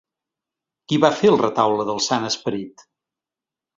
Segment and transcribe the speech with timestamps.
[0.93, 2.87] Qui va fer el Retaule del Sant Esperit?